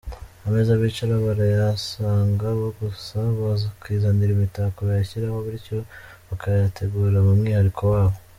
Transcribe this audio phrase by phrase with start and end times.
[0.47, 2.47] Ameza bicaraho barayasanga,
[2.79, 5.77] gusa bakizanira imitako bayashyiraho, bityo
[6.29, 8.17] bakayategura mu mwihariko wabo.